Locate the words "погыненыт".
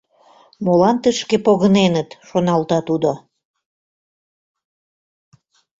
1.45-2.09